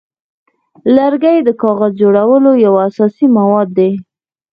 [0.95, 3.91] لرګی د کاغذ جوړولو یو اساسي مواد دی.